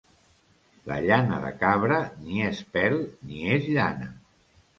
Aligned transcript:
La 0.91 0.95
llana 1.03 1.37
de 1.43 1.51
cabra 1.59 1.99
ni 2.23 2.41
és 2.47 2.63
pèl 2.79 2.97
ni 3.27 3.45
és 3.59 3.71
llana. 3.79 4.11